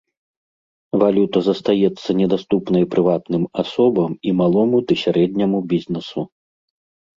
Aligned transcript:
Валюта 1.03 1.37
застаецца 1.49 2.15
недаступнай 2.21 2.83
прыватным 2.95 3.43
асобам 3.65 4.11
і 4.31 4.35
малому 4.41 4.77
ды 4.89 4.93
сярэдняму 5.05 5.57
бізнэсу. 5.77 6.29